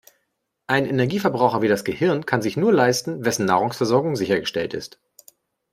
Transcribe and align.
Einen 0.65 0.87
Energieverbraucher 0.87 1.61
wie 1.61 1.67
das 1.67 1.83
Gehirn 1.83 2.25
kann 2.25 2.41
sich 2.41 2.57
nur 2.57 2.73
leisten, 2.73 3.23
wessen 3.23 3.45
Nahrungsversorgung 3.45 4.15
sichergestellt 4.15 4.73
ist. 4.73 4.99